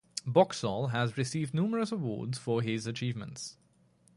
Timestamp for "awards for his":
1.91-2.87